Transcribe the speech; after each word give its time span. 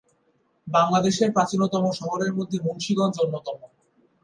বাংলাদেশের 0.67 1.29
প্রাচীনতম 1.31 1.83
শহরের 1.99 2.31
মধ্যে 2.33 2.57
মুন্সিগঞ্জ 2.59 3.15
অন্যতম। 3.19 3.57